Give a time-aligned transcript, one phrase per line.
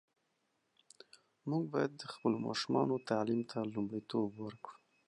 [1.49, 4.73] موږ باید د خپلو ماشومانو تعلیم ته لومړیتوب ورکړو.